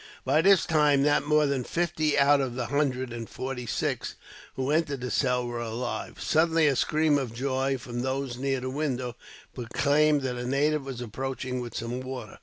By 0.25 0.41
this 0.41 0.65
time, 0.65 1.03
not 1.03 1.27
more 1.27 1.45
than 1.45 1.63
fifty 1.63 2.17
out 2.17 2.41
of 2.41 2.55
the 2.55 2.65
hundred 2.65 3.13
and 3.13 3.29
forty 3.29 3.67
six 3.67 4.15
who 4.55 4.71
entered 4.71 4.99
the 5.01 5.11
cell 5.11 5.45
were 5.45 5.59
alive. 5.59 6.19
Suddenly 6.19 6.65
a 6.65 6.75
scream 6.75 7.19
of 7.19 7.35
joy, 7.35 7.77
from 7.77 7.99
those 8.01 8.35
near 8.35 8.59
the 8.61 8.71
window, 8.71 9.15
proclaimed 9.53 10.23
that 10.23 10.37
a 10.37 10.47
native 10.47 10.85
was 10.87 11.01
approaching 11.01 11.59
with 11.59 11.75
some 11.77 11.99
water. 12.01 12.39